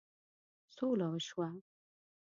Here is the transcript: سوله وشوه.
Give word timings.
سوله 0.75 1.07
وشوه. 1.13 1.47